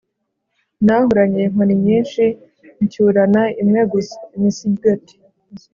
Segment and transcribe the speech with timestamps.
[0.85, 2.23] Nahuranye inkoni nyinshi
[2.83, 5.13] ncyurana imwe gusa-Imisigati.